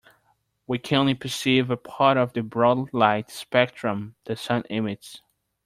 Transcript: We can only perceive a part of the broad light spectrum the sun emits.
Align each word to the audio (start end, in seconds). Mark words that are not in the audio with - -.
We 0.65 0.79
can 0.79 0.97
only 0.97 1.13
perceive 1.13 1.69
a 1.69 1.77
part 1.77 2.17
of 2.17 2.33
the 2.33 2.41
broad 2.41 2.91
light 2.91 3.29
spectrum 3.29 4.15
the 4.25 4.35
sun 4.35 4.63
emits. 4.67 5.21